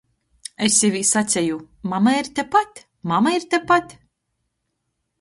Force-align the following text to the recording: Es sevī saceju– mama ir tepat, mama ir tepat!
Es 0.67 0.77
sevī 0.83 1.01
saceju– 1.09 1.59
mama 1.93 2.15
ir 2.23 2.31
tepat, 2.41 2.83
mama 3.15 3.37
ir 3.39 3.49
tepat! 3.55 3.99